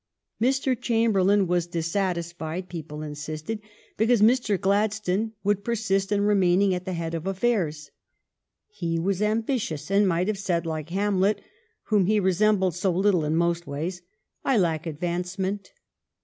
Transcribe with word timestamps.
Mr. 0.41 0.75
Chamberlain 0.75 1.45
was 1.45 1.67
dissatisfied, 1.67 2.69
people 2.69 3.03
insisted, 3.03 3.61
because 3.97 4.19
Mr. 4.19 4.59
Gladstone 4.59 5.33
would 5.43 5.63
persist 5.63 6.11
in 6.11 6.21
remaining 6.21 6.73
at 6.73 6.85
the 6.85 6.93
head 6.93 7.13
of 7.13 7.27
affairs. 7.27 7.91
He 8.67 8.97
was 8.97 9.21
ambitious 9.21 9.91
and 9.91 10.07
might 10.07 10.27
have 10.27 10.39
said, 10.39 10.65
like 10.65 10.89
Hamlet, 10.89 11.39
whom 11.83 12.07
he 12.07 12.19
resem 12.19 12.57
bled 12.57 12.73
so 12.73 12.91
little 12.91 13.23
in 13.23 13.35
most 13.35 13.67
ways," 13.67 14.01
I 14.43 14.57
lack 14.57 14.87
advancement." 14.87 15.71